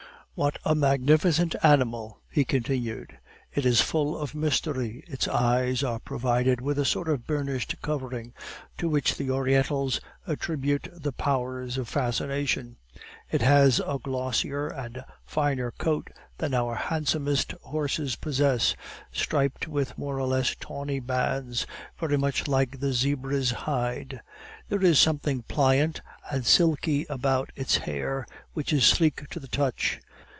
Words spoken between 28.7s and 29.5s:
is sleek to the